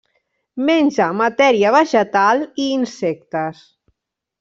Menja 0.69 1.09
matèria 1.21 1.75
vegetal 1.77 2.45
i 2.67 2.69
insectes. 2.81 3.65